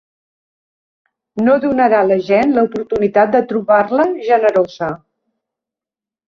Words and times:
No 1.47 1.57
donarà 1.65 1.99
a 2.05 2.07
la 2.11 2.17
gent 2.29 2.55
l'oportunitat 2.55 3.37
de 3.37 3.43
trobar-la 3.53 4.07
generosa. 4.31 4.91